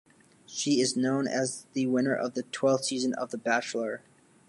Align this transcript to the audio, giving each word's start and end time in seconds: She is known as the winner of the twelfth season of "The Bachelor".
She 0.47 0.79
is 0.81 0.97
known 0.97 1.27
as 1.27 1.67
the 1.73 1.85
winner 1.85 2.15
of 2.15 2.33
the 2.33 2.41
twelfth 2.41 2.85
season 2.85 3.13
of 3.13 3.29
"The 3.29 3.37
Bachelor". 3.37 4.01